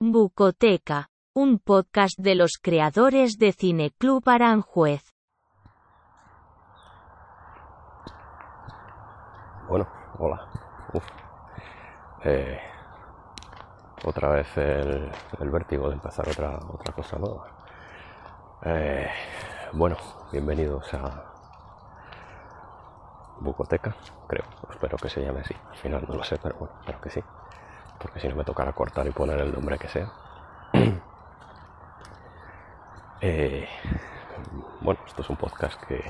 Bucoteca, 0.00 1.10
un 1.34 1.58
podcast 1.58 2.16
de 2.20 2.36
los 2.36 2.58
creadores 2.62 3.36
de 3.36 3.52
Cineclub 3.52 4.22
Aranjuez. 4.28 5.02
Bueno, 9.68 9.88
hola. 10.20 10.48
Uf. 10.94 11.04
Eh, 12.24 12.60
otra 14.04 14.28
vez 14.28 14.56
el, 14.56 15.10
el 15.40 15.50
vértigo 15.50 15.88
de 15.88 15.94
empezar 15.94 16.28
otra, 16.28 16.60
otra 16.72 16.94
cosa 16.94 17.18
nueva. 17.18 17.48
Eh, 18.62 19.10
bueno, 19.72 19.96
bienvenidos 20.30 20.94
a 20.94 21.24
Bucoteca, 23.40 23.96
creo. 24.28 24.44
Espero 24.70 24.96
que 24.96 25.08
se 25.08 25.24
llame 25.24 25.40
así. 25.40 25.56
Al 25.70 25.76
final 25.76 26.06
no 26.08 26.14
lo 26.14 26.22
sé, 26.22 26.38
pero 26.40 26.54
bueno, 26.56 26.74
espero 26.78 27.00
que 27.00 27.10
sí. 27.10 27.20
Porque 28.00 28.20
si 28.20 28.28
no 28.28 28.36
me 28.36 28.44
tocará 28.44 28.72
cortar 28.72 29.06
y 29.06 29.10
poner 29.10 29.40
el 29.40 29.52
nombre 29.52 29.78
que 29.78 29.88
sea. 29.88 30.12
Eh, 33.20 33.66
bueno, 34.80 35.00
esto 35.08 35.22
es 35.22 35.28
un 35.28 35.36
podcast 35.36 35.82
que, 35.82 36.00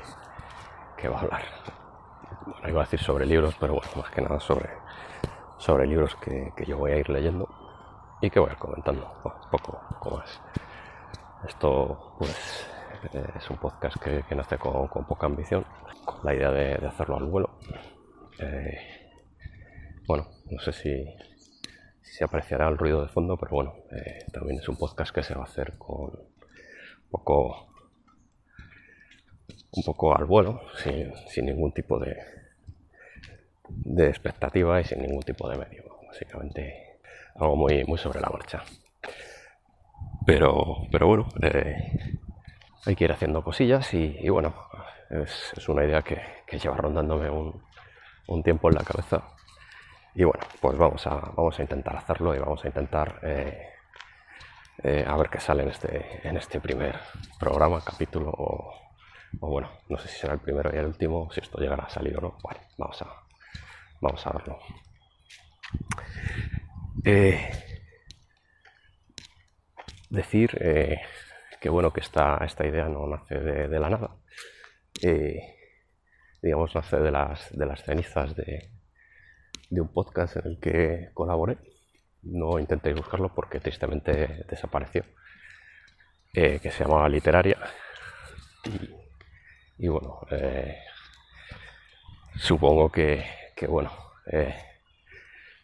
que 0.95 1.07
va 1.07 1.17
a 1.17 1.21
hablar. 1.21 1.41
Bueno, 2.45 2.69
iba 2.69 2.81
a 2.81 2.83
decir 2.83 2.99
sobre 2.99 3.25
libros, 3.25 3.55
pero 3.59 3.73
bueno, 3.73 3.89
más 3.95 4.11
que 4.11 4.21
nada 4.21 4.39
sobre, 4.39 4.69
sobre 5.57 5.87
libros 5.87 6.15
que, 6.17 6.53
que 6.55 6.65
yo 6.65 6.77
voy 6.77 6.91
a 6.91 6.97
ir 6.97 7.09
leyendo 7.09 7.49
y 8.21 8.29
que 8.29 8.39
voy 8.39 8.49
a 8.49 8.53
ir 8.53 8.59
comentando 8.59 9.11
poco, 9.51 9.81
poco 9.89 10.17
más. 10.17 10.39
Esto, 11.47 12.15
pues, 12.19 12.67
eh, 13.13 13.33
es 13.35 13.49
un 13.49 13.57
podcast 13.57 13.97
que, 14.01 14.23
que 14.23 14.35
nace 14.35 14.57
con, 14.57 14.87
con, 14.87 15.05
poca 15.05 15.25
ambición, 15.25 15.65
con 16.05 16.19
la 16.23 16.33
idea 16.33 16.51
de, 16.51 16.77
de 16.77 16.87
hacerlo 16.87 17.17
al 17.17 17.25
vuelo. 17.25 17.49
Eh, 18.39 18.77
bueno, 20.05 20.27
no 20.49 20.59
sé 20.59 20.73
si, 20.73 21.05
se 22.01 22.23
apreciará 22.23 22.67
el 22.67 22.77
ruido 22.77 23.01
de 23.01 23.09
fondo, 23.09 23.37
pero 23.37 23.51
bueno, 23.51 23.75
eh, 23.91 24.25
también 24.31 24.59
es 24.59 24.67
un 24.67 24.77
podcast 24.77 25.13
que 25.13 25.23
se 25.23 25.35
va 25.35 25.41
a 25.41 25.45
hacer 25.45 25.77
con 25.77 26.11
un 26.11 27.09
poco, 27.09 27.67
un 29.71 29.83
poco 29.83 30.15
al 30.15 30.25
vuelo, 30.25 30.61
sin, 30.77 31.45
ningún 31.45 31.71
tipo 31.71 31.99
de, 31.99 32.17
de 33.67 34.07
expectativa 34.07 34.81
y 34.81 34.85
sin 34.85 35.01
ningún 35.01 35.21
tipo 35.21 35.49
de 35.49 35.57
medio. 35.57 35.83
Básicamente 36.07 36.89
algo 37.35 37.55
muy, 37.55 37.83
muy 37.85 37.97
sobre 37.97 38.19
la 38.19 38.29
marcha. 38.29 38.63
Pero, 40.25 40.87
pero 40.91 41.07
bueno, 41.07 41.29
eh, 41.41 42.17
hay 42.85 42.95
que 42.95 43.05
ir 43.05 43.11
haciendo 43.11 43.43
cosillas 43.43 43.93
y, 43.93 44.29
bueno, 44.29 44.53
es, 45.09 45.53
es, 45.55 45.69
una 45.69 45.85
idea 45.85 46.01
que, 46.01 46.21
que 46.45 46.59
lleva 46.59 46.77
rondándome 46.77 47.29
un, 47.29 47.61
un, 48.27 48.43
tiempo 48.43 48.69
en 48.69 48.75
la 48.75 48.83
cabeza. 48.83 49.23
Y 50.15 50.23
bueno, 50.23 50.43
pues 50.59 50.77
vamos 50.77 51.05
a, 51.05 51.15
vamos 51.35 51.57
a 51.59 51.61
intentar 51.61 51.95
hacerlo 51.95 52.35
y 52.35 52.39
vamos 52.39 52.63
a 52.63 52.67
intentar 52.67 53.19
eh, 53.21 53.69
eh, 54.83 55.05
a 55.07 55.15
ver 55.17 55.29
qué 55.29 55.39
sale 55.39 55.63
en 55.63 55.69
este, 55.69 56.27
en 56.27 56.37
este 56.37 56.59
primer 56.59 56.99
programa, 57.39 57.83
capítulo 57.83 58.31
o, 58.31 58.73
bueno, 59.33 59.69
no 59.87 59.97
sé 59.97 60.07
si 60.07 60.19
será 60.19 60.33
el 60.33 60.39
primero 60.39 60.71
y 60.73 60.77
el 60.77 60.87
último, 60.87 61.29
si 61.31 61.41
esto 61.41 61.59
llegará 61.59 61.83
a 61.83 61.89
salir 61.89 62.17
o 62.17 62.21
no. 62.21 62.37
Bueno, 62.41 62.59
vamos 62.77 63.01
a, 63.03 63.13
vamos 64.01 64.25
a 64.25 64.31
verlo. 64.31 64.59
Eh, 67.05 67.51
decir 70.09 70.57
que 71.61 71.69
bueno 71.69 71.93
que 71.93 71.99
esta, 71.99 72.39
esta 72.43 72.65
idea 72.65 72.89
no 72.89 73.05
nace 73.05 73.39
de, 73.39 73.79
la 73.79 73.89
nada. 73.89 74.15
Digamos, 76.41 76.73
nace 76.73 76.97
de 76.97 77.11
las, 77.11 77.55
de 77.55 77.65
las 77.65 77.83
cenizas 77.83 78.35
de, 78.35 78.78
de, 79.69 79.81
un 79.81 79.87
podcast 79.89 80.37
en 80.37 80.47
el 80.47 80.59
que 80.59 81.11
colaboré. 81.13 81.57
No 82.23 82.59
intentéis 82.59 82.95
buscarlo 82.95 83.33
porque 83.33 83.59
tristemente 83.59 84.45
desapareció. 84.49 85.03
Eh, 86.33 86.59
que 86.59 86.69
se 86.69 86.83
llamaba 86.83 87.09
Literaria. 87.09 87.57
Y, 89.77 89.87
bueno, 89.87 90.19
eh, 90.29 90.77
supongo 92.35 92.91
que, 92.91 93.25
que 93.55 93.65
bueno, 93.65 93.91
eh, 94.27 94.53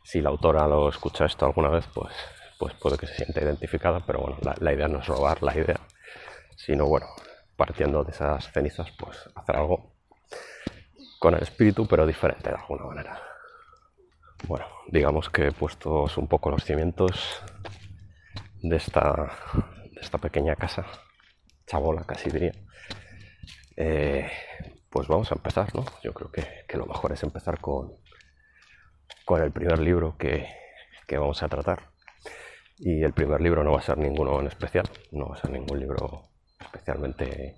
si 0.04 0.22
la 0.22 0.30
autora 0.30 0.68
lo 0.68 0.90
escucha 0.90 1.26
esto 1.26 1.46
alguna 1.46 1.70
vez, 1.70 1.86
pues, 1.94 2.16
pues 2.58 2.74
puede 2.76 2.98
que 2.98 3.06
se 3.06 3.16
sienta 3.16 3.42
identificada, 3.42 4.00
pero 4.06 4.22
bueno, 4.22 4.38
la, 4.42 4.56
la, 4.60 4.74
idea 4.74 4.88
no 4.88 5.00
es 5.00 5.08
robar 5.08 5.44
la 5.44 5.56
idea, 5.56 5.80
sino 6.56 6.86
bueno, 6.88 7.08
partiendo 7.56 8.04
de 8.04 8.12
esas 8.12 8.52
cenizas, 8.52 8.90
pues 8.98 9.30
hacer 9.36 9.58
algo 9.58 9.92
con 11.20 11.36
el 11.36 11.44
espíritu, 11.44 11.86
pero 11.88 12.08
diferente 12.08 12.50
de 12.50 12.56
alguna 12.56 12.86
manera. 12.86 13.35
Bueno, 14.48 14.66
digamos 14.90 15.30
que 15.30 15.52
puestos 15.52 16.18
un 16.18 16.28
poco 16.28 16.52
los 16.52 16.64
cimientos 16.64 17.42
de 18.62 18.76
esta, 18.76 19.32
de 19.92 20.02
esta 20.02 20.18
pequeña 20.18 20.56
casa, 20.56 20.86
chabola 21.66 22.04
casi 22.04 22.30
diría, 22.30 22.52
eh, 23.76 24.30
pues 24.90 25.08
vamos 25.08 25.32
a 25.32 25.36
empezar, 25.36 25.74
¿no? 25.74 25.84
Yo 26.04 26.14
creo 26.14 26.32
que, 26.32 26.46
que 26.68 26.78
lo 26.78 26.86
mejor 26.86 27.12
es 27.12 27.24
empezar 27.24 27.60
con, 27.60 27.94
con 29.26 29.42
el 29.42 29.52
primer 29.52 29.80
libro 29.80 30.16
que, 30.18 30.48
que, 31.08 31.18
vamos 31.18 31.42
a 31.42 31.50
tratar. 31.50 31.90
Y 32.78 33.04
el 33.04 33.14
primer 33.14 33.42
libro 33.42 33.64
no 33.64 33.72
va 33.72 33.80
a 33.80 33.84
ser 33.84 33.98
ninguno 33.98 34.40
en 34.40 34.48
especial, 34.48 34.90
no 35.12 35.30
va 35.30 35.36
a 35.36 35.42
ser 35.42 35.52
ningún 35.52 35.80
libro 35.80 36.30
especialmente 36.60 37.58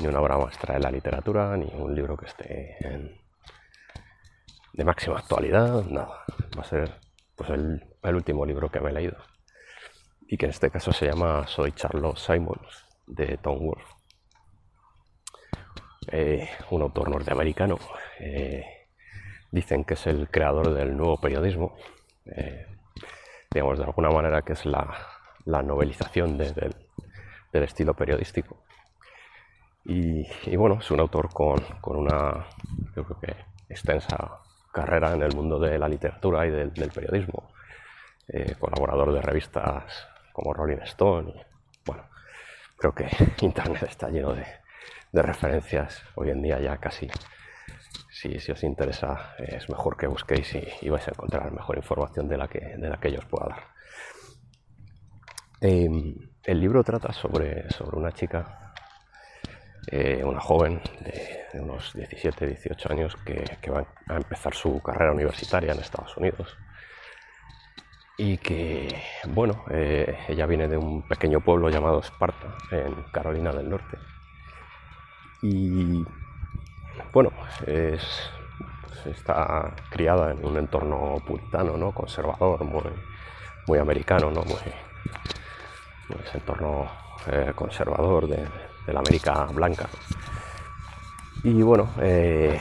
ni 0.00 0.06
una 0.06 0.20
obra 0.20 0.38
maestra 0.38 0.74
de 0.74 0.80
la 0.80 0.90
literatura, 0.90 1.56
ni 1.56 1.66
un 1.74 1.94
libro 1.94 2.16
que 2.16 2.26
esté 2.26 2.76
en, 2.86 3.20
de 4.72 4.84
máxima 4.84 5.18
actualidad, 5.18 5.84
nada. 5.84 6.24
Va 6.56 6.62
a 6.62 6.64
ser 6.64 6.94
pues 7.36 7.50
el, 7.50 7.82
el, 8.02 8.14
último 8.14 8.44
libro 8.44 8.70
que 8.70 8.80
me 8.80 8.90
he 8.90 8.92
leído. 8.92 9.16
Y 10.26 10.36
que 10.36 10.46
en 10.46 10.50
este 10.50 10.70
caso 10.70 10.92
se 10.92 11.06
llama 11.06 11.46
Soy 11.46 11.72
Charles 11.72 12.20
Simons, 12.20 12.86
de 13.06 13.38
Tom 13.38 13.58
Wolfe. 13.66 13.94
Eh, 16.10 16.48
un 16.70 16.82
autor 16.82 17.10
norteamericano. 17.10 17.78
Eh, 18.20 18.64
dicen 19.50 19.84
que 19.84 19.94
es 19.94 20.06
el 20.06 20.28
creador 20.28 20.74
del 20.74 20.96
nuevo 20.96 21.20
periodismo. 21.20 21.76
Eh, 22.26 22.66
digamos, 23.50 23.78
de 23.78 23.84
alguna 23.84 24.10
manera 24.10 24.42
que 24.42 24.52
es 24.52 24.66
la, 24.66 24.94
la 25.44 25.62
novelización 25.62 26.36
de, 26.36 26.52
de, 26.52 26.74
del 27.52 27.62
estilo 27.62 27.94
periodístico. 27.94 28.62
Y, 29.84 30.26
y, 30.44 30.56
bueno, 30.56 30.78
es 30.80 30.90
un 30.90 31.00
autor 31.00 31.32
con, 31.32 31.60
con, 31.80 31.96
una, 31.96 32.46
yo 32.94 33.04
creo 33.04 33.20
que, 33.20 33.36
extensa 33.70 34.40
carrera 34.80 35.12
en 35.12 35.22
el 35.22 35.34
mundo 35.34 35.58
de 35.58 35.78
la 35.78 35.88
literatura 35.88 36.46
y 36.46 36.50
del, 36.50 36.70
periodismo. 36.70 37.50
Eh, 38.28 38.54
colaborador 38.58 39.12
de 39.12 39.22
revistas 39.22 40.06
como 40.32 40.52
Rolling 40.52 40.82
Stone. 40.82 41.32
Bueno, 41.84 42.04
creo 42.76 42.94
que 42.94 43.08
Internet 43.44 43.82
está 43.84 44.08
lleno 44.08 44.34
de, 44.34 44.46
de 45.12 45.22
referencias. 45.22 46.02
Hoy 46.14 46.30
en 46.30 46.42
día 46.42 46.60
ya 46.60 46.76
casi, 46.76 47.08
si, 48.10 48.38
si 48.38 48.52
os 48.52 48.62
interesa, 48.62 49.34
es 49.38 49.68
mejor 49.68 49.96
que 49.96 50.06
busquéis 50.06 50.54
y, 50.82 50.88
vais 50.88 51.06
a 51.08 51.10
encontrar 51.10 51.50
mejor 51.52 51.76
información 51.76 52.28
de 52.28 52.36
la 52.36 52.48
que, 52.48 52.76
de 52.76 52.88
la 52.88 52.98
que 52.98 53.12
yo 53.12 53.18
os 53.18 53.26
pueda 53.26 53.48
dar. 53.48 53.64
Eh, 55.60 55.88
el 56.44 56.60
libro 56.60 56.84
trata 56.84 57.12
sobre, 57.12 57.68
sobre 57.70 57.96
una 57.96 58.12
chica, 58.12 58.67
eh, 59.90 60.22
una 60.22 60.40
joven 60.40 60.82
de, 61.00 61.60
unos 61.60 61.94
17, 61.94 62.46
18 62.46 62.92
años 62.92 63.16
que, 63.24 63.70
va 63.70 63.86
a 64.08 64.16
empezar 64.16 64.54
su 64.54 64.82
carrera 64.82 65.12
universitaria 65.12 65.72
en 65.72 65.80
Estados 65.80 66.14
Unidos. 66.18 66.58
Y 68.18 68.36
que, 68.36 69.00
bueno, 69.28 69.64
eh, 69.70 70.18
ella 70.28 70.44
viene 70.44 70.68
de 70.68 70.76
un 70.76 71.06
pequeño 71.08 71.40
pueblo 71.40 71.70
llamado 71.70 72.00
Esparta, 72.00 72.48
en 72.70 73.02
Carolina 73.12 73.50
del 73.52 73.70
Norte. 73.70 73.96
Y, 75.40 76.04
bueno, 77.12 77.30
es, 77.66 78.30
pues 78.82 79.06
está 79.06 79.74
criada 79.88 80.32
en 80.32 80.44
un 80.44 80.58
entorno 80.58 81.16
puritano, 81.26 81.78
¿no? 81.78 81.92
conservador, 81.92 82.62
muy, 82.64 82.92
muy 83.66 83.78
americano, 83.78 84.30
¿no? 84.30 84.42
muy, 84.42 84.58
ese 86.26 86.38
entorno 86.38 86.90
eh, 87.30 87.52
conservador 87.54 88.26
de, 88.26 88.46
de, 88.88 88.92
la 88.92 89.00
América 89.00 89.46
blanca. 89.52 89.88
Y 91.44 91.62
bueno, 91.62 91.90
eh, 92.00 92.58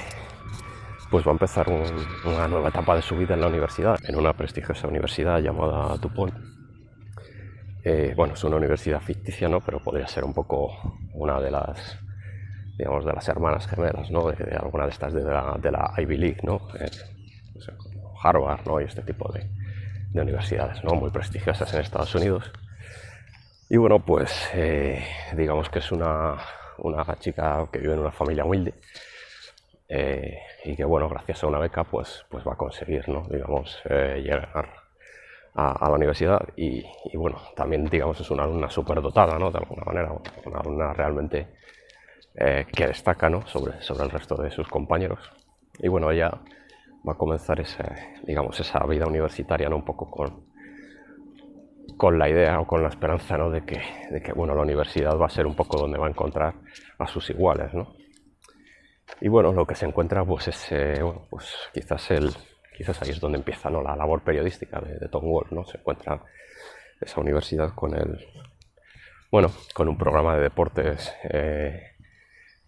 pues 1.09 1.25
va 1.25 1.31
a 1.31 1.33
empezar 1.33 1.69
un, 1.69 1.83
una 2.25 2.47
nueva 2.47 2.69
etapa 2.69 2.95
de 2.95 3.01
su 3.01 3.17
vida 3.17 3.33
en 3.33 3.41
la 3.41 3.47
universidad, 3.47 3.97
en 4.07 4.15
una 4.15 4.33
prestigiosa 4.33 4.87
universidad 4.87 5.39
llamada 5.39 5.97
DuPont. 5.97 6.33
Eh, 7.83 8.13
bueno, 8.15 8.33
es 8.33 8.43
una 8.43 8.57
universidad 8.57 9.01
ficticia, 9.01 9.47
¿no? 9.47 9.61
Pero 9.61 9.81
podría 9.81 10.07
ser 10.07 10.25
un 10.25 10.33
poco 10.33 10.99
una 11.13 11.39
de 11.39 11.51
las, 11.51 11.97
digamos, 12.77 13.05
de 13.05 13.13
las 13.13 13.27
hermanas 13.29 13.67
gemelas, 13.67 14.11
¿no? 14.11 14.29
De, 14.29 14.55
alguna 14.55 14.83
de 14.83 14.91
estas 14.91 15.13
de 15.13 15.23
la, 15.23 15.93
Ivy 15.97 16.17
League, 16.17 16.39
¿no? 16.43 16.67
sé, 17.59 17.71
Harvard, 18.21 18.65
¿no? 18.65 18.81
Y 18.81 18.83
este 18.83 19.03
tipo 19.03 19.31
de, 19.31 19.49
de 20.09 20.21
universidades, 20.21 20.83
¿no? 20.83 20.95
Muy 20.95 21.09
prestigiosas 21.11 21.73
en 21.73 21.81
Estados 21.81 22.13
Unidos. 22.15 22.51
Y 23.69 23.77
bueno, 23.77 23.99
pues 23.99 24.49
eh, 24.53 25.03
digamos 25.35 25.69
que 25.69 25.79
es 25.79 25.91
una, 25.91 26.37
una, 26.77 27.03
chica 27.19 27.67
que 27.71 27.79
vive 27.79 27.93
en 27.93 27.99
una 27.99 28.11
familia 28.11 28.45
humilde 28.45 28.73
eh, 29.89 30.39
y 30.63 30.75
que 30.75 30.85
bueno, 30.85 31.09
gracias 31.09 31.43
a 31.43 31.47
una 31.47 31.59
beca 31.59 31.83
pues, 31.83 32.25
pues 32.29 32.47
va 32.47 32.53
a 32.53 32.57
conseguir, 32.57 33.07
¿no? 33.09 33.27
digamos, 33.29 33.77
eh, 33.89 34.21
llegar 34.23 34.49
a, 35.53 35.89
la 35.89 35.95
universidad 35.95 36.39
y, 36.55 36.85
bueno, 37.15 37.41
también 37.55 37.85
digamos 37.85 38.19
es 38.21 38.29
una 38.29 38.43
alumna 38.43 38.69
súper 38.69 39.01
dotada, 39.01 39.39
¿no? 39.39 39.49
De 39.49 39.57
alguna 39.57 39.83
manera, 39.83 40.13
una 40.45 40.59
alumna 40.59 40.93
realmente 40.93 41.47
eh, 42.35 42.67
que 42.71 42.87
destaca, 42.87 43.27
¿no? 43.27 43.45
Sobre, 43.47 43.81
sobre 43.81 44.03
el 44.03 44.11
resto 44.11 44.35
de 44.35 44.51
sus 44.51 44.67
compañeros. 44.67 45.19
Y 45.79 45.87
bueno, 45.87 46.11
ella 46.11 46.29
va 47.07 47.13
a 47.13 47.17
comenzar 47.17 47.59
ese, 47.59 47.83
digamos, 48.23 48.59
esa 48.59 48.85
vida 48.85 49.07
universitaria, 49.07 49.67
¿no? 49.67 49.77
Un 49.77 49.85
poco 49.85 50.11
con, 50.11 50.45
con 51.97 52.19
la 52.19 52.29
idea 52.29 52.59
o 52.59 52.67
con 52.67 52.81
la 52.81 52.89
esperanza, 52.89 53.37
¿no? 53.37 53.49
De 53.49 53.65
que, 53.65 53.81
de 54.11 54.21
que, 54.21 54.31
bueno, 54.31 54.53
la 54.55 54.61
universidad 54.61 55.17
va 55.17 55.25
a 55.25 55.29
ser 55.29 55.47
un 55.47 55.55
poco 55.55 55.77
donde 55.77 55.97
va 55.97 56.07
a 56.07 56.09
encontrar 56.09 56.53
a 56.99 57.07
sus 57.07 57.29
iguales, 57.29 57.73
¿no? 57.73 57.95
Y 59.19 59.29
bueno, 59.29 59.51
lo 59.51 59.65
que 59.65 59.75
se 59.75 59.85
encuentra, 59.85 60.23
pues 60.23 60.47
es, 60.49 60.71
eh, 60.71 61.01
bueno, 61.01 61.27
pues 61.29 61.53
quizás 61.73 62.11
el, 62.11 62.29
quizás 62.75 63.01
ahí 63.01 63.09
es 63.09 63.19
donde 63.19 63.39
empieza 63.39 63.69
¿no? 63.69 63.81
la 63.81 63.95
labor 63.95 64.21
periodística 64.21 64.79
de, 64.79 65.07
Tom 65.09 65.25
Wolf, 65.25 65.51
¿no? 65.51 65.65
Se 65.65 65.77
encuentra 65.77 66.21
esa 67.01 67.19
universidad 67.19 67.73
con 67.73 67.95
el, 67.95 68.25
bueno, 69.31 69.49
con 69.73 69.87
un 69.87 69.97
programa 69.97 70.35
de 70.35 70.43
deportes 70.43 71.13
eh, 71.23 71.95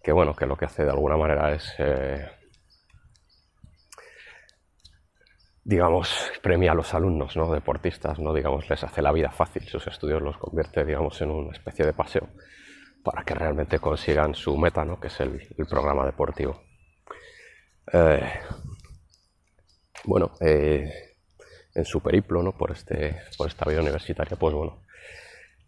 que 0.02 0.12
bueno, 0.12 0.34
que 0.34 0.46
lo 0.46 0.56
que 0.56 0.64
hace 0.64 0.84
de 0.84 0.90
alguna 0.90 1.16
manera 1.16 1.52
es 1.52 1.74
eh, 1.78 2.26
digamos, 5.70 6.32
premia 6.42 6.72
a 6.72 6.74
los 6.74 6.92
alumnos, 6.94 7.36
¿no? 7.36 7.52
deportistas, 7.52 8.18
¿no? 8.18 8.34
digamos, 8.34 8.68
les 8.68 8.82
hace 8.82 9.00
la 9.00 9.12
vida 9.12 9.30
fácil, 9.30 9.62
sus 9.68 9.86
estudios 9.86 10.20
los 10.20 10.36
convierte, 10.36 10.84
digamos, 10.84 11.22
en 11.22 11.30
una 11.30 11.52
especie 11.52 11.86
de 11.86 11.92
paseo 11.92 12.28
para 13.04 13.22
que 13.22 13.34
realmente 13.34 13.78
consigan 13.78 14.34
su 14.34 14.56
meta, 14.58 14.84
¿no? 14.84 14.98
que 14.98 15.06
es 15.06 15.20
el, 15.20 15.40
programa 15.68 16.04
deportivo. 16.04 16.60
Eh, 17.92 18.32
bueno, 20.06 20.32
eh, 20.40 20.92
en 21.72 21.84
su 21.84 22.00
periplo 22.00 22.42
¿no? 22.42 22.50
por, 22.50 22.72
este, 22.72 23.20
por 23.38 23.46
esta 23.46 23.70
vida 23.70 23.80
universitaria, 23.80 24.36
pues 24.36 24.52
bueno, 24.52 24.82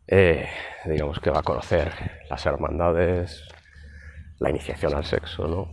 eh, 0.08 0.48
digamos 0.84 1.20
que 1.20 1.31
va 1.31 1.38
a 1.38 1.44
conocer 1.44 1.93
las 2.28 2.44
hermandades, 2.44 3.44
la 4.40 4.50
iniciación 4.50 4.96
al 4.96 5.05
sexo, 5.05 5.46
¿no? 5.46 5.70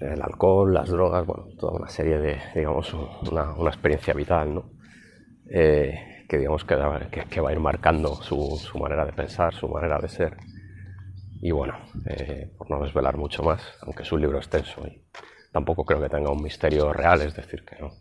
El 0.00 0.22
alcohol, 0.22 0.72
las 0.72 0.88
drogas, 0.88 1.26
bueno, 1.26 1.46
toda 1.58 1.72
una 1.72 1.88
serie 1.88 2.18
de, 2.18 2.38
digamos, 2.54 2.92
una, 3.30 3.52
una 3.54 3.70
experiencia 3.70 4.14
vital, 4.14 4.54
¿no? 4.54 4.70
Eh, 5.50 6.24
que 6.28 6.38
digamos 6.38 6.64
que, 6.64 6.76
que, 7.30 7.40
va 7.40 7.50
a 7.50 7.52
ir 7.52 7.60
marcando 7.60 8.14
su, 8.16 8.58
su, 8.58 8.78
manera 8.78 9.06
de 9.06 9.12
pensar, 9.12 9.54
su 9.54 9.68
manera 9.68 9.98
de 9.98 10.08
ser. 10.08 10.36
Y 11.40 11.50
bueno, 11.52 11.78
por 12.58 12.70
no 12.70 12.82
desvelar 12.82 13.16
mucho 13.16 13.42
más, 13.42 13.62
aunque 13.82 14.02
es 14.02 14.12
un 14.12 14.20
libro 14.20 14.38
extenso 14.38 14.86
y 14.86 15.02
tampoco 15.52 15.84
creo 15.84 16.00
que 16.00 16.08
tenga 16.08 16.30
un 16.30 16.42
misterio 16.42 16.92
real, 16.92 17.22
es 17.22 17.34
decir, 17.34 17.64
que 17.64 17.76
no, 17.80 17.92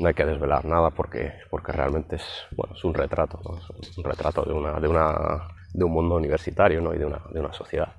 no 0.00 0.08
hay 0.08 0.14
que 0.14 0.24
desvelar 0.24 0.64
nada 0.64 0.90
porque, 0.90 1.34
porque 1.50 1.72
realmente 1.72 2.16
es, 2.16 2.24
bueno, 2.52 2.74
es 2.74 2.84
un 2.84 2.94
retrato, 2.94 3.40
es 3.82 3.98
un 3.98 4.04
retrato 4.04 4.42
de, 4.42 4.52
una, 4.52 4.80
de, 4.80 4.88
una, 4.88 5.48
de 5.72 5.84
un 5.84 5.92
mundo 5.92 6.16
universitario 6.16 6.80
¿no? 6.80 6.94
y 6.94 6.98
de 6.98 7.04
una, 7.04 7.20
de 7.30 7.40
una 7.40 7.52
sociedad. 7.52 7.92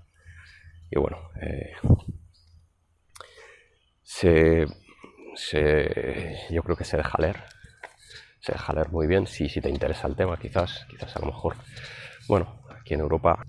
Y 0.89 0.99
bueno, 0.99 1.17
eh, 1.39 1.73
se, 4.11 4.65
se, 5.35 6.47
yo 6.49 6.61
creo 6.63 6.75
que 6.75 6.83
se 6.83 6.97
deja 6.97 7.17
leer, 7.17 7.37
se 8.41 8.51
deja 8.51 8.73
leer 8.73 8.89
muy 8.89 9.07
bien 9.07 9.25
si, 9.25 9.47
si 9.47 9.61
te 9.61 9.69
interesa 9.69 10.07
el 10.07 10.17
tema, 10.17 10.37
quizás, 10.37 10.85
quizás 10.89 11.15
a 11.15 11.19
lo 11.21 11.27
mejor, 11.27 11.55
bueno, 12.27 12.61
aquí 12.69 12.93
en 12.93 12.99
Europa 12.99 13.45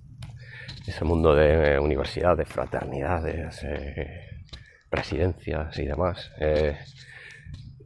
ese 0.87 1.05
mundo 1.05 1.35
de 1.35 1.81
universidad, 1.81 2.37
de 2.37 2.45
fraternidades, 2.45 3.61
eh, 3.65 4.45
residencias 4.91 5.77
y 5.79 5.85
demás, 5.85 6.31
eh, 6.39 6.79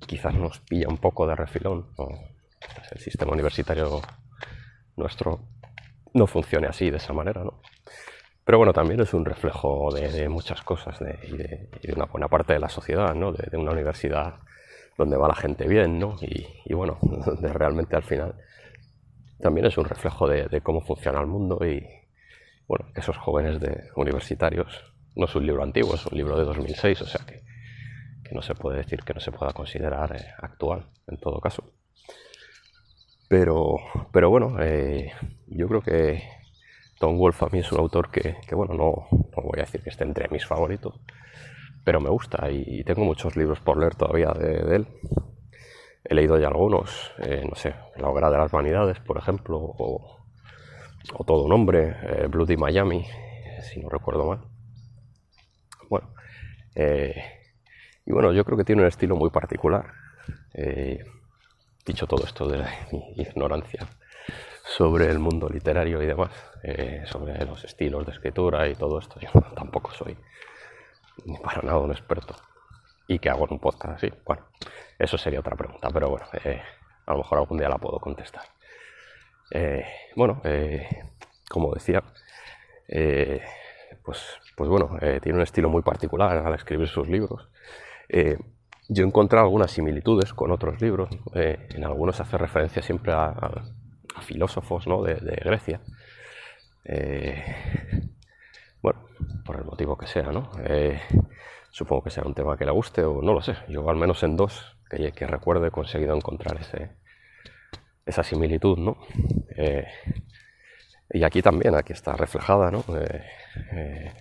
quizás 0.07 0.35
nos 0.35 0.61
pilla 0.61 0.89
un 0.89 0.99
poco 0.99 1.27
de 1.27 1.35
refilón. 1.35 1.87
El 2.93 3.01
sistema 3.01 3.33
universitario 3.33 4.03
nuestro 4.97 5.41
no 6.13 6.27
funcione 6.27 6.67
así, 6.67 6.91
de 6.91 6.99
esa 6.99 7.15
manera, 7.15 7.43
¿no? 7.43 7.63
Pero 8.47 8.59
bueno, 8.59 8.73
también 8.73 9.01
es 9.01 9.13
un 9.13 9.25
reflejo 9.25 9.93
de, 9.93 10.29
muchas 10.29 10.63
cosas 10.63 10.97
y, 11.01 11.37
de, 11.37 11.69
una 11.97 12.05
buena 12.05 12.29
parte 12.29 12.53
de 12.53 12.61
la 12.61 12.69
sociedad, 12.69 13.13
¿no? 13.13 13.33
De, 13.33 13.57
una 13.57 13.73
universidad 13.73 14.37
donde 14.97 15.17
va 15.17 15.27
la 15.27 15.35
gente 15.35 15.67
bien, 15.67 15.99
¿no? 15.99 16.15
Y, 16.21 16.73
bueno, 16.73 16.97
donde 17.03 17.53
realmente 17.53 17.97
al 17.97 18.05
final 18.05 18.37
también 19.41 19.67
es 19.67 19.77
un 19.77 19.85
reflejo 19.85 20.29
de, 20.29 20.61
cómo 20.61 20.81
funciona 20.81 21.19
el 21.21 21.27
mundo 21.27 21.59
y, 21.67 21.85
bueno, 22.69 22.87
esos 22.95 23.17
jóvenes 23.17 23.59
de 23.59 23.91
universitarios 23.97 24.95
no 25.17 25.25
es 25.25 25.35
un 25.35 25.45
libro 25.45 25.65
antiguo, 25.65 25.97
es 25.97 26.07
un 26.07 26.17
libro 26.17 26.39
de 26.39 26.45
2006, 26.45 27.03
o 27.03 27.07
sea 27.07 27.27
que, 27.27 27.43
no 28.33 28.43
se 28.43 28.55
puede 28.55 28.79
decir 28.79 29.03
que 29.03 29.13
no 29.13 29.19
se 29.21 29.33
pueda 29.33 29.53
considerar 29.53 30.15
eh, 30.15 30.25
actual 30.39 30.87
en 31.09 31.17
todo 31.17 31.41
caso. 31.41 31.65
Pero, 33.29 33.79
pero 34.13 34.31
bueno, 34.31 34.57
eh, 34.61 35.13
yo 35.49 35.67
creo 35.67 35.81
que 35.81 36.36
Tom 36.99 37.19
Wolfe 37.19 37.45
a 37.45 37.49
mí 37.51 37.59
es 37.59 37.71
un 37.73 37.79
autor 37.79 38.11
que, 38.11 38.37
bueno, 38.53 38.75
no, 38.75 39.09
voy 39.43 39.59
a 39.59 39.63
decir 39.63 39.83
que 39.83 39.91
esté 39.91 40.05
entre 40.05 40.29
mis 40.29 40.47
favoritos, 40.47 40.99
pero 41.85 42.01
me 42.01 42.09
gusta 42.09 42.51
y, 42.51 42.83
tengo 42.85 43.05
muchos 43.05 43.37
libros 43.37 43.61
por 43.61 43.79
leer 43.79 43.95
todavía 43.95 44.31
de, 44.33 44.77
él. 44.77 44.89
He 46.05 46.15
leído 46.15 46.39
ya 46.39 46.49
algunos, 46.49 47.13
eh, 47.19 47.45
no 47.49 47.57
sé, 47.57 47.75
La 47.97 48.09
Hoguera 48.09 48.31
de 48.31 48.39
las 48.39 48.51
Vanidades, 48.51 49.01
por 49.01 49.19
ejemplo, 49.19 49.59
o, 49.59 50.17
Todo 51.27 51.45
un 51.45 51.53
Hombre, 51.53 52.27
Bloody 52.29 52.57
Miami, 52.57 53.07
si 53.63 53.81
no 53.81 53.89
recuerdo 53.89 54.27
mal. 54.27 54.41
Bueno, 55.89 56.09
eh, 56.75 57.15
y 58.05 58.13
bueno, 58.13 58.33
yo 58.33 58.45
creo 58.45 58.57
que 58.57 58.65
tiene 58.65 58.83
un 58.83 58.89
estilo 58.89 59.17
muy 59.17 59.31
particular. 59.31 59.93
Eh, 60.55 61.05
dicho 61.85 62.07
todo 62.07 62.25
esto 62.25 62.49
de 62.49 62.65
mi 62.91 63.13
ignorancia 63.17 63.87
sobre 64.67 65.09
el 65.11 65.19
mundo 65.19 65.49
literario 65.49 66.03
y 66.03 66.07
demás, 66.07 66.31
eh, 66.63 67.03
sobre 67.07 67.45
los 67.45 67.65
estilos 67.65 68.05
de 68.05 68.13
escritura 68.13 68.69
y 68.69 68.75
todo 68.75 68.99
esto, 68.99 69.21
yo 69.21 69.31
tampoco 69.55 69.91
soy 69.93 70.17
ni 71.25 71.39
para 71.39 71.63
nada 71.63 71.79
un 71.79 71.93
experto. 71.93 72.35
Y 73.09 73.19
que 73.21 73.31
hago 73.31 73.47
en 73.47 73.53
un 73.53 73.61
podcast 73.61 73.95
así. 73.95 74.13
Bueno, 74.25 74.47
eso 74.99 75.17
sería 75.17 75.41
otra 75.41 75.55
pregunta, 75.55 75.89
pero 75.93 76.11
bueno, 76.11 76.27
a 77.07 77.13
lo 77.13 77.19
mejor 77.19 77.39
algún 77.39 77.59
día 77.59 77.69
la 77.69 77.79
puedo 77.79 78.01
contestar. 78.01 78.43
bueno, 80.17 80.43
como 81.49 81.73
decía, 81.73 82.03
pues, 84.07 84.25
pues 84.57 84.71
bueno, 84.71 84.97
eh, 85.01 85.21
tiene 85.21 85.37
un 85.37 85.43
estilo 85.43 85.69
muy 85.69 85.83
particular 85.83 86.39
al 86.39 86.55
escribir 86.55 86.89
sus 86.89 87.09
libros. 87.09 87.49
Eh, 88.09 88.39
yo 88.89 89.05
he 89.05 89.07
encontrado 89.07 89.45
algunas 89.47 89.71
similitudes 89.71 90.33
con 90.33 90.53
otros 90.53 90.81
libros. 90.81 91.11
Eh, 91.35 91.69
en 91.75 91.85
algunos 91.85 92.21
hace 92.21 92.39
referencia 92.39 92.83
siempre 92.83 93.13
a, 93.13 93.65
filósofos 94.23 94.87
¿no? 94.87 95.03
de, 95.03 95.15
Grecia. 95.45 95.81
bueno, 98.83 99.07
por 99.45 99.57
el 99.57 99.65
motivo 99.65 99.97
que 99.97 100.07
sea, 100.07 100.31
¿no? 100.33 100.51
supongo 101.71 102.05
que 102.05 102.11
sea 102.11 102.25
un 102.25 102.35
tema 102.35 102.57
que 102.57 102.65
le 102.65 102.71
guste 102.71 103.03
o 103.05 103.21
no 103.21 103.33
lo 103.33 103.43
sé. 103.43 103.55
Yo 103.69 103.89
al 103.91 103.97
menos 103.97 104.23
en 104.23 104.37
dos 104.37 104.77
que, 104.89 105.13
que 105.13 105.27
recuerdo 105.27 105.67
he 105.67 105.71
conseguido 105.71 106.15
encontrar 106.15 106.59
ese, 106.61 106.93
esa 108.07 108.23
similitud, 108.23 108.79
¿no? 108.79 108.97
Y 111.11 111.23
aquí 111.23 111.41
también, 111.41 111.75
aquí 111.75 111.93
está 111.93 112.17
reflejada, 112.17 112.71
¿no? 112.71 112.85
Eh, 112.97 113.25
eh, 113.73 114.13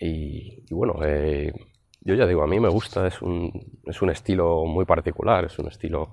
y, 0.00 0.74
bueno, 0.74 1.00
eh, 1.04 1.52
yo 2.00 2.14
ya 2.14 2.26
digo, 2.26 2.42
a 2.42 2.46
mí 2.46 2.58
me 2.58 2.68
gusta, 2.68 3.06
es 3.06 3.22
un, 3.22 3.80
es 3.86 4.02
un 4.02 4.10
estilo 4.10 4.64
muy 4.64 4.84
particular, 4.84 5.44
es 5.44 5.58
un 5.58 5.68
estilo, 5.68 6.12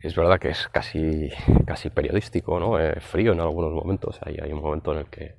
es 0.00 0.14
verdad 0.14 0.38
que 0.38 0.50
es 0.50 0.68
casi, 0.68 1.30
casi 1.66 1.90
periodístico, 1.90 2.60
¿no? 2.60 2.78
frío 3.00 3.32
en 3.32 3.40
algunos 3.40 3.72
momentos, 3.72 4.18
hay, 4.22 4.38
un 4.52 4.60
momento 4.60 4.92
en 4.92 4.98
el 4.98 5.06
que, 5.06 5.36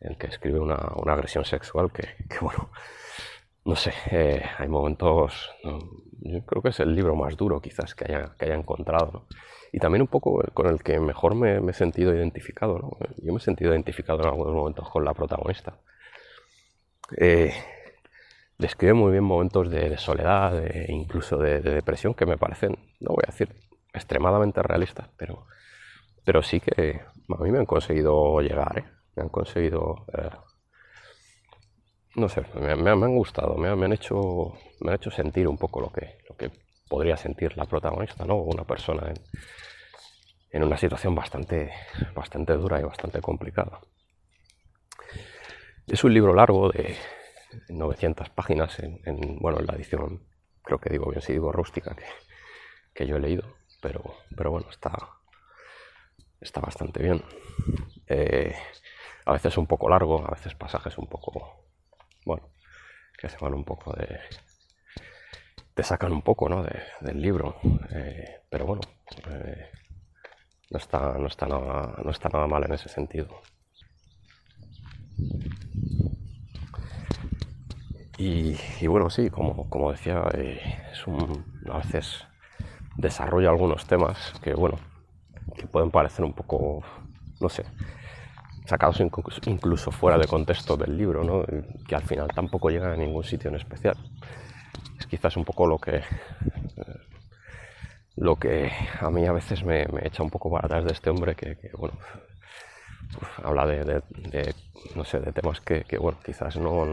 en 0.00 0.12
el 0.12 0.16
que 0.16 0.28
escribe 0.28 0.60
una, 0.60 0.74
agresión 0.74 1.44
sexual 1.44 1.90
que, 1.92 2.06
bueno, 2.40 2.70
no 3.64 3.76
sé, 3.76 3.92
hay 4.58 4.68
momentos, 4.68 5.50
yo 6.20 6.44
creo 6.46 6.62
que 6.62 6.68
es 6.70 6.80
el 6.80 6.94
libro 6.94 7.16
más 7.16 7.36
duro 7.36 7.60
quizás 7.60 7.94
que 7.94 8.04
haya, 8.04 8.34
que 8.38 8.46
haya 8.46 8.54
encontrado, 8.54 9.10
¿no? 9.12 9.26
y 9.72 9.78
también 9.78 10.02
un 10.02 10.08
poco 10.08 10.42
con 10.54 10.66
el 10.66 10.82
que 10.82 10.98
mejor 11.00 11.34
me, 11.34 11.58
he 11.58 11.72
sentido 11.72 12.14
identificado. 12.14 12.78
¿no? 12.78 12.96
Yo 13.22 13.32
me 13.32 13.38
he 13.38 13.42
sentido 13.42 13.72
identificado 13.72 14.20
en 14.20 14.26
algunos 14.26 14.54
momentos 14.54 14.88
con 14.88 15.04
la 15.04 15.14
protagonista. 15.14 15.78
Eh, 17.16 17.52
describe 18.58 18.94
muy 18.94 19.12
bien 19.12 19.24
momentos 19.24 19.70
de, 19.70 19.96
soledad, 19.98 20.58
e 20.64 20.86
incluso 20.92 21.38
de, 21.38 21.60
depresión, 21.60 22.14
que 22.14 22.26
me 22.26 22.36
parecen, 22.36 22.78
no 23.00 23.10
voy 23.10 23.24
a 23.26 23.30
decir 23.30 23.54
extremadamente 23.98 24.62
realistas, 24.62 25.08
pero, 25.16 25.46
pero 26.24 26.42
sí 26.42 26.60
que 26.60 27.00
a 27.28 27.42
mí 27.42 27.50
me 27.50 27.58
han 27.58 27.66
conseguido 27.66 28.40
llegar, 28.40 28.78
¿eh? 28.78 28.84
me 29.16 29.22
han 29.24 29.28
conseguido, 29.28 30.06
eh, 30.12 30.30
no 32.16 32.28
sé, 32.28 32.44
me, 32.54 32.90
han 32.90 33.14
gustado, 33.16 33.56
me, 33.56 33.68
han 33.68 33.92
hecho, 33.92 34.54
me 34.80 34.90
han 34.90 34.96
hecho 34.96 35.10
sentir 35.10 35.48
un 35.48 35.58
poco 35.58 35.80
lo 35.80 35.92
que, 35.92 36.18
lo 36.28 36.36
que 36.36 36.50
podría 36.88 37.16
sentir 37.16 37.56
la 37.56 37.66
protagonista, 37.66 38.24
¿no? 38.24 38.36
Una 38.36 38.64
persona 38.64 39.12
en, 40.50 40.62
una 40.62 40.76
situación 40.76 41.14
bastante, 41.14 41.70
bastante 42.14 42.54
dura 42.54 42.80
y 42.80 42.84
bastante 42.84 43.20
complicada. 43.20 43.80
Es 45.86 46.02
un 46.04 46.14
libro 46.14 46.34
largo 46.34 46.70
de 46.70 46.96
900 47.68 48.30
páginas 48.30 48.78
en, 48.78 49.38
bueno, 49.40 49.58
en 49.60 49.66
la 49.66 49.74
edición 49.74 50.22
creo 50.62 50.78
que 50.78 50.90
digo 50.90 51.10
bien 51.10 51.22
si 51.22 51.32
digo 51.32 51.50
rústica 51.50 51.94
que, 51.94 52.04
que 52.94 53.06
yo 53.06 53.16
he 53.16 53.20
leído, 53.20 53.56
pero, 53.80 54.02
pero 54.36 54.50
bueno, 54.50 54.68
está, 54.70 54.92
está 56.40 56.60
bastante 56.60 57.02
bien. 57.02 57.22
Eh, 58.06 58.54
a 59.24 59.32
veces 59.32 59.56
un 59.58 59.66
poco 59.66 59.88
largo, 59.88 60.26
a 60.26 60.30
veces 60.30 60.54
pasajes 60.54 60.96
un 60.98 61.06
poco, 61.06 61.66
bueno, 62.24 62.48
que 63.18 63.28
se 63.28 63.36
van 63.38 63.54
un 63.54 63.64
poco 63.64 63.92
de... 63.92 64.18
te 65.74 65.82
sacan 65.82 66.12
un 66.12 66.22
poco 66.22 66.48
¿no? 66.48 66.64
del 67.00 67.20
libro, 67.20 67.56
eh, 67.90 68.42
pero 68.48 68.66
bueno, 68.66 68.80
eh, 69.30 69.70
no, 70.70 70.78
está, 70.78 71.18
no, 71.18 71.26
está 71.26 71.46
nada, 71.46 71.94
no 72.02 72.10
está 72.10 72.28
nada 72.28 72.46
mal 72.46 72.64
en 72.64 72.72
ese 72.72 72.88
sentido. 72.88 73.40
Y, 78.20 78.86
bueno, 78.88 79.10
sí, 79.10 79.30
como, 79.30 79.70
como 79.70 79.92
decía, 79.92 80.24
es 80.34 81.06
un, 81.06 81.62
a 81.70 81.78
veces 81.78 82.26
desarrolla 82.98 83.48
algunos 83.48 83.86
temas 83.86 84.34
que, 84.42 84.52
bueno, 84.52 84.78
que 85.56 85.66
pueden 85.66 85.90
parecer 85.90 86.24
un 86.24 86.34
poco, 86.34 86.82
no 87.40 87.48
sé, 87.48 87.64
sacados 88.66 89.00
incluso 89.46 89.90
fuera 89.90 90.18
de 90.18 90.26
contexto 90.26 90.76
del 90.76 90.98
libro, 90.98 91.24
¿no? 91.24 91.42
que 91.86 91.94
al 91.94 92.02
final 92.02 92.28
tampoco 92.34 92.68
llegan 92.68 92.92
a 92.92 92.96
ningún 92.96 93.24
sitio 93.24 93.48
en 93.48 93.56
especial. 93.56 93.96
Es 94.98 95.06
quizás 95.06 95.36
un 95.36 95.44
poco 95.44 95.66
lo 95.66 95.78
que 95.78 95.96
eh, 95.96 96.02
lo 98.16 98.36
que 98.36 98.70
a 99.00 99.10
mí 99.10 99.24
a 99.26 99.32
veces 99.32 99.64
me, 99.64 99.86
echa 100.02 100.22
un 100.22 100.30
poco 100.30 100.50
para 100.50 100.66
atrás 100.66 100.84
de 100.84 100.92
este 100.92 101.08
hombre 101.08 101.34
que, 101.34 101.56
bueno 101.78 101.96
habla 103.42 103.64
de, 103.64 104.02
no 104.96 105.04
sé 105.04 105.20
de 105.20 105.32
temas 105.32 105.60
que, 105.60 105.84
bueno 105.98 106.18
quizás 106.24 106.56
no, 106.56 106.84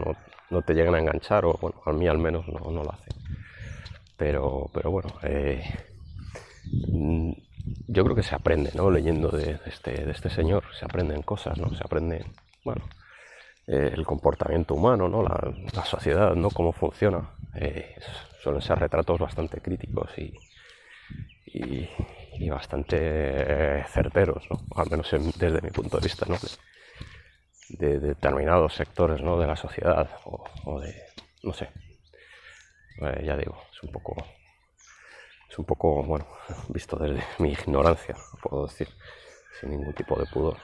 no, 0.50 0.62
te 0.62 0.72
lleguen 0.72 0.94
a 0.94 1.00
enganchar 1.00 1.44
o 1.44 1.58
bueno 1.60 1.82
a 1.84 1.92
mí 1.92 2.06
al 2.06 2.18
menos 2.18 2.46
no, 2.48 2.70
no 2.70 2.84
lo 2.84 2.92
hace 2.92 3.10
pero 4.16 4.70
pero 4.72 4.90
bueno 4.92 5.08
eh, 5.24 5.62
yo 7.88 8.04
creo 8.04 8.16
que 8.16 8.22
se 8.22 8.34
aprende, 8.34 8.70
¿no? 8.74 8.90
Leyendo 8.90 9.28
de, 9.28 9.58
este, 9.66 10.04
de 10.04 10.12
este 10.12 10.30
señor, 10.30 10.64
se 10.78 10.84
aprenden 10.84 11.22
cosas, 11.22 11.58
¿no? 11.58 11.74
Se 11.74 11.82
aprende, 11.84 12.24
bueno, 12.64 12.88
eh, 13.66 13.92
el 13.92 14.04
comportamiento 14.04 14.74
humano, 14.74 15.08
¿no? 15.08 15.22
La, 15.22 15.84
sociedad, 15.84 16.34
¿no? 16.34 16.50
Cómo 16.50 16.72
funciona. 16.72 17.30
Eh, 17.54 17.96
suelen 18.42 18.62
ser 18.62 18.78
retratos 18.78 19.18
bastante 19.18 19.60
críticos 19.60 20.10
y, 20.18 20.32
y, 21.46 22.48
bastante 22.48 23.84
certeros, 23.88 24.46
¿no? 24.50 24.60
Al 24.76 24.90
menos 24.90 25.10
desde 25.10 25.62
mi 25.62 25.70
punto 25.70 25.96
de 25.96 26.04
vista, 26.04 26.26
¿no? 26.28 26.36
De, 27.70 27.98
determinados 27.98 28.74
sectores, 28.74 29.20
¿no? 29.22 29.38
De 29.38 29.46
la 29.46 29.56
sociedad 29.56 30.08
o, 30.24 30.80
de, 30.80 30.94
no 31.42 31.52
sé, 31.52 31.68
eh, 33.02 33.22
ya 33.24 33.36
digo, 33.36 33.56
es 33.72 33.82
un 33.82 33.90
poco 33.90 34.16
un 35.58 35.64
poco, 35.64 36.02
bueno, 36.02 36.26
visto 36.68 36.96
desde 36.96 37.22
mi 37.38 37.50
ignorancia, 37.50 38.16
puedo 38.42 38.66
decir, 38.66 38.88
sin 39.60 39.70
ningún 39.70 39.94
tipo 39.94 40.18
de 40.18 40.26
pudor. 40.26 40.56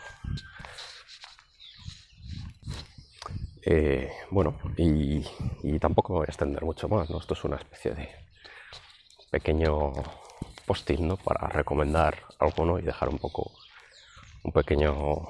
Eh, 3.64 4.10
bueno, 4.30 4.58
y, 4.76 5.22
tampoco 5.78 6.14
voy 6.14 6.22
a 6.22 6.30
extender 6.30 6.64
mucho 6.64 6.88
más, 6.88 7.08
¿no? 7.10 7.18
Esto 7.18 7.34
es 7.34 7.44
una 7.44 7.56
especie 7.56 7.92
de 7.94 8.08
pequeño 9.30 9.92
posting, 10.66 11.06
¿no? 11.06 11.16
Para 11.16 11.48
recomendar 11.48 12.18
algo, 12.40 12.78
Y 12.78 12.82
dejar 12.82 13.08
un 13.08 13.18
poco, 13.18 13.52
un 14.42 14.52
pequeño, 14.52 15.28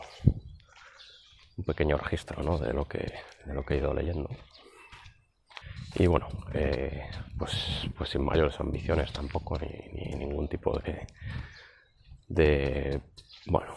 un 1.57 1.65
pequeño 1.67 1.99
registro, 1.99 2.43
¿no? 2.43 2.59
De 2.59 2.73
lo 2.73 2.87
que, 2.87 3.13
de 3.45 3.55
lo 3.55 3.65
que 3.65 3.75
he 3.75 3.79
ido 3.79 3.93
leyendo. 3.93 4.31
Y 6.03 6.09
bueno, 6.09 6.27
eh, 6.53 7.09
pues, 7.39 7.89
pues 7.97 8.11
sin 8.11 8.25
mayores 8.25 8.59
ambiciones 8.59 9.13
tampoco, 9.13 9.57
ni, 9.61 10.17
ningún 10.17 10.49
tipo 10.49 10.77
de, 10.81 11.07
de, 12.27 13.01
bueno, 13.47 13.73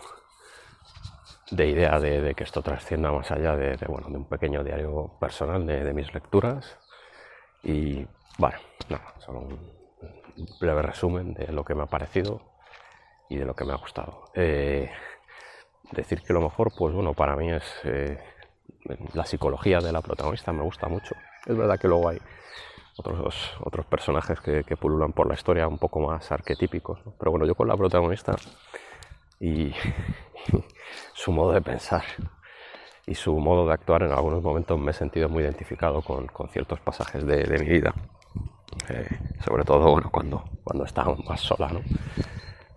de 1.51 1.67
idea 1.67 1.99
de, 1.99 2.33
que 2.33 2.43
esto 2.43 2.63
trascienda 2.63 3.11
más 3.11 3.29
allá 3.29 3.55
de, 3.55 3.77
bueno, 3.87 4.09
de 4.09 4.17
un 4.17 4.25
pequeño 4.25 4.63
diario 4.63 5.15
personal 5.19 5.67
de, 5.67 5.93
mis 5.93 6.11
lecturas. 6.15 6.79
Y 7.61 8.07
bueno, 8.39 8.57
nada, 8.89 9.13
solo 9.19 9.41
un 9.41 9.59
breve 10.59 10.81
resumen 10.81 11.35
de 11.35 11.51
lo 11.51 11.63
que 11.63 11.75
me 11.75 11.83
ha 11.83 11.85
parecido 11.85 12.41
y 13.29 13.37
de 13.37 13.45
lo 13.45 13.55
que 13.55 13.65
me 13.65 13.73
ha 13.73 13.77
gustado. 13.77 14.31
Eh, 14.33 14.89
decir 15.91 16.23
que 16.23 16.33
lo 16.33 16.41
mejor, 16.41 16.73
pues 16.75 16.91
bueno, 16.91 17.13
para 17.13 17.35
mí 17.35 17.51
es 17.51 17.71
eh, 17.83 18.17
la 19.13 19.25
psicología 19.25 19.79
de 19.79 19.91
la 19.91 20.01
protagonista, 20.01 20.51
me 20.51 20.63
gusta 20.63 20.87
mucho 20.87 21.15
es 21.45 21.55
verdad 21.55 21.79
que 21.79 21.87
luego 21.87 22.09
hay 22.09 22.19
otros, 22.97 23.53
otros 23.61 23.85
personajes 23.85 24.39
que, 24.39 24.77
pululan 24.77 25.13
por 25.13 25.27
la 25.27 25.33
historia 25.33 25.67
un 25.67 25.77
poco 25.77 25.99
más 25.99 26.31
arquetípicos, 26.31 26.99
pero 27.19 27.31
bueno, 27.31 27.45
yo 27.45 27.55
con 27.55 27.67
la 27.67 27.77
protagonista 27.77 28.35
y, 29.39 29.73
su 31.13 31.31
modo 31.31 31.51
de 31.51 31.61
pensar 31.61 32.03
y 33.05 33.13
su 33.13 33.37
modo 33.37 33.67
de 33.67 33.73
actuar 33.73 34.03
en 34.03 34.11
algunos 34.11 34.41
momentos 34.41 34.79
me 34.79 34.91
he 34.91 34.93
sentido 34.93 35.29
muy 35.29 35.43
identificado 35.43 36.01
con, 36.01 36.27
ciertos 36.49 36.79
pasajes 36.79 37.25
de, 37.25 37.45
mi 37.59 37.65
vida. 37.65 37.93
Eh, 38.89 39.07
sobre 39.45 39.63
todo 39.63 39.91
bueno, 39.91 40.09
cuando, 40.11 40.43
cuando 40.63 40.85
está 40.85 41.05
más 41.27 41.39
sola, 41.39 41.69
¿no? 41.69 41.81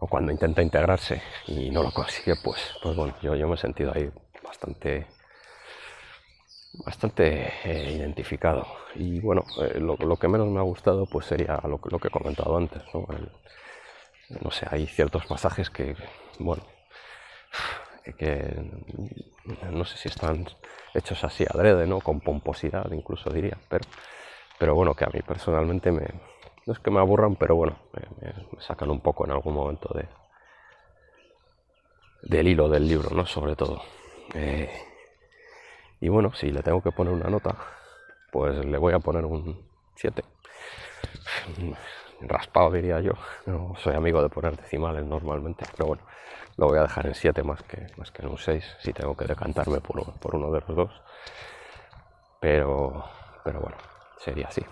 o 0.01 0.07
cuando 0.07 0.31
intenta 0.31 0.63
integrarse 0.63 1.23
y 1.47 1.71
no 1.71 1.83
lo 1.83 1.91
consigue, 1.91 2.35
pues, 2.45 2.61
pues 2.83 2.95
bueno, 2.95 3.15
yo, 3.23 3.35
yo 3.35 3.49
me 3.49 3.55
he 3.55 3.59
sentido 3.59 3.93
ahí 3.95 4.11
bastante 4.45 5.07
bastante 6.85 7.53
eh, 7.65 7.93
identificado. 7.97 8.67
Y 8.95 9.21
bueno, 9.21 9.45
eh, 9.61 9.79
lo, 9.81 10.17
que 10.17 10.29
menos 10.29 10.49
me 10.49 10.59
ha 10.59 10.63
gustado 10.63 11.07
pues 11.07 11.27
sería 11.27 11.61
lo, 11.65 11.79
que 11.81 12.09
he 12.09 12.11
comentado 12.11 12.57
antes. 12.57 12.83
¿no? 12.95 13.07
no 14.41 14.51
sé, 14.51 14.67
hay 14.71 14.87
ciertos 14.87 15.27
pasajes 15.27 15.71
que, 15.71 15.97
bueno, 16.39 16.63
que, 18.17 18.55
no 19.71 19.85
sé 19.85 19.97
si 19.97 20.09
están 20.09 20.47
hechos 20.95 21.23
así 21.25 21.45
adrede, 21.49 21.87
¿no? 21.87 22.01
Con 22.01 22.21
pomposidad 22.21 22.91
incluso 22.93 23.31
diría, 23.31 23.57
pero, 23.69 23.85
pero 24.59 24.75
bueno, 24.75 24.95
que 24.95 25.05
a 25.05 25.09
mí 25.09 25.21
personalmente 25.23 25.91
me, 25.93 26.07
no 26.67 26.73
es 26.73 26.79
que 26.79 26.91
me 26.91 27.01
aburran, 27.01 27.37
pero 27.37 27.57
bueno, 27.57 27.79
me, 28.21 28.61
sacan 28.61 28.91
un 28.91 29.01
poco 29.01 29.25
en 29.25 29.33
algún 29.33 29.55
momento 29.55 29.93
de, 29.95 30.07
del 32.23 32.49
hilo 32.49 32.69
del 32.69 32.87
libro, 32.87 33.11
¿no? 33.11 33.27
Sobre 33.27 33.57
todo. 33.57 33.83
Eh, 34.35 34.71
y 36.01 36.09
bueno, 36.09 36.33
si 36.35 36.51
le 36.51 36.63
tengo 36.63 36.83
que 36.83 36.93
poner 36.93 37.13
una 37.13 37.29
nota, 37.29 37.57
pues 38.31 38.65
le 38.65 38.79
voy 38.79 38.95
a 38.95 39.01
poner 39.01 39.25
un 39.25 39.67
7. 39.97 40.23
Raspado 42.21 42.71
diría 42.71 43.01
yo. 43.01 43.13
No 43.47 43.75
soy 43.77 43.95
amigo 43.95 44.23
de 44.23 44.29
poner 44.29 44.57
decimales 44.57 45.05
normalmente, 45.05 45.65
pero 45.73 45.89
bueno, 45.89 46.03
lo 46.57 46.67
voy 46.67 46.79
a 46.79 46.83
dejar 46.83 47.07
en 47.07 47.15
7 47.15 47.43
más 47.43 47.63
que, 47.63 47.87
más 47.97 48.11
que 48.11 48.23
en 48.23 48.29
un 48.29 48.39
6 48.39 48.77
si 48.81 48.93
tengo 48.93 49.17
que 49.17 49.27
decantarme 49.27 49.81
por, 49.81 50.13
por 50.19 50.35
uno 50.35 50.51
de 50.51 50.61
los 50.67 50.77
dos. 50.77 51.03
Pero, 52.41 53.05
pero 53.45 53.61
bueno, 53.61 53.77
sería 54.19 54.49
así. 54.49 54.65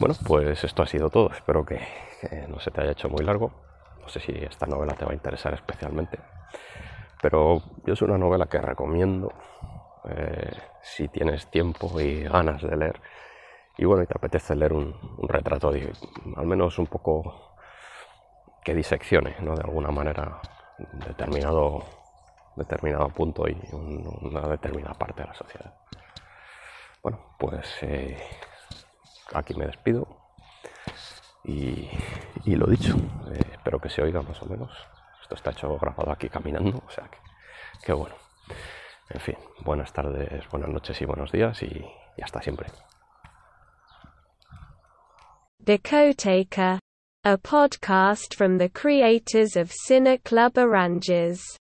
Bueno, 0.00 0.14
pues 0.26 0.62
esto 0.64 0.82
ha 0.82 0.86
sido 0.86 1.10
todo. 1.10 1.30
Espero 1.32 1.64
que, 1.64 1.80
que 2.20 2.46
no 2.48 2.60
se 2.60 2.70
te 2.70 2.82
haya 2.82 2.92
hecho 2.92 3.08
muy 3.08 3.24
largo. 3.24 3.52
No 4.00 4.08
sé 4.08 4.20
si 4.20 4.32
esta 4.32 4.66
novela 4.66 4.94
te 4.94 5.04
va 5.04 5.12
a 5.12 5.14
interesar 5.14 5.54
especialmente. 5.54 6.18
Pero 7.22 7.62
es 7.86 8.02
una 8.02 8.18
novela 8.18 8.46
que 8.46 8.60
recomiendo 8.60 9.32
eh, 10.08 10.52
si 10.82 11.08
tienes 11.08 11.46
tiempo 11.50 12.00
y 12.00 12.24
ganas 12.24 12.62
de 12.62 12.76
leer. 12.76 13.00
Y 13.76 13.84
bueno, 13.84 14.02
y 14.02 14.06
te 14.06 14.14
apetece 14.16 14.54
leer 14.54 14.72
un, 14.72 14.94
retrato, 15.28 15.72
al 16.36 16.46
menos 16.46 16.78
un 16.78 16.86
poco 16.86 17.54
que 18.62 18.74
diseccione, 18.74 19.36
¿no? 19.40 19.54
De 19.54 19.62
alguna 19.62 19.90
manera, 19.90 20.40
determinado, 20.92 21.84
determinado 22.56 23.08
punto 23.08 23.48
y 23.48 23.58
una 23.72 24.48
determinada 24.48 24.94
parte 24.94 25.22
de 25.22 25.28
la 25.28 25.34
sociedad. 25.34 25.74
Bueno, 27.02 27.34
pues 27.38 27.66
eh, 27.82 28.16
aquí 29.34 29.54
me 29.54 29.66
despido 29.66 30.06
y, 31.44 31.90
lo 32.46 32.66
dicho, 32.66 32.96
eh, 33.32 33.40
espero 33.52 33.78
que 33.78 33.90
se 33.90 34.02
oiga 34.02 34.22
más 34.22 34.40
o 34.40 34.46
menos. 34.46 34.70
Esto 35.20 35.34
está 35.34 35.50
hecho 35.50 35.76
grabado 35.78 36.10
aquí 36.12 36.28
caminando, 36.28 36.82
o 36.86 36.90
sea 36.90 37.04
que, 37.04 37.18
que 37.84 37.92
bueno. 37.92 38.14
En 39.10 39.20
fin, 39.20 39.36
buenas 39.64 39.92
tardes, 39.92 40.48
buenas 40.50 40.70
noches 40.70 41.00
y 41.00 41.04
buenos 41.04 41.30
días 41.30 41.62
y, 41.62 41.84
hasta 42.22 42.40
siempre. 42.40 42.68
Decoteka, 45.62 46.78
a 47.24 47.38
podcast 47.38 48.34
from 48.34 48.58
the 48.58 48.68
creators 48.68 49.56
of 49.56 49.70
Cine 49.70 50.18
Club 50.22 50.58
Oranges. 50.58 51.58